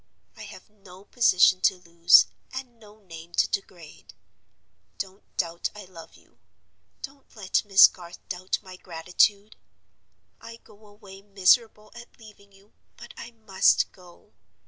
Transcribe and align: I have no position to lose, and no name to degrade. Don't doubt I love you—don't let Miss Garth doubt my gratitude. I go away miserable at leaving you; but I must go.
I 0.35 0.45
have 0.45 0.67
no 0.67 1.03
position 1.05 1.61
to 1.61 1.77
lose, 1.77 2.25
and 2.51 2.79
no 2.79 2.97
name 2.97 3.33
to 3.33 3.47
degrade. 3.47 4.15
Don't 4.97 5.23
doubt 5.37 5.69
I 5.75 5.85
love 5.85 6.15
you—don't 6.15 7.35
let 7.35 7.63
Miss 7.65 7.85
Garth 7.87 8.17
doubt 8.27 8.57
my 8.63 8.77
gratitude. 8.77 9.57
I 10.41 10.55
go 10.55 10.87
away 10.87 11.21
miserable 11.21 11.91
at 11.93 12.17
leaving 12.17 12.51
you; 12.51 12.73
but 12.97 13.13
I 13.15 13.29
must 13.29 13.91
go. 13.91 14.33